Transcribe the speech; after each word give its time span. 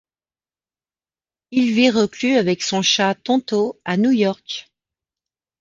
Il 1.51 1.73
vit 1.73 1.91
reclus 1.91 2.35
avec 2.35 2.63
son 2.63 2.81
chat 2.81 3.13
Tonto 3.13 3.79
à 3.85 3.97
New 3.97 4.09
York. 4.09 4.67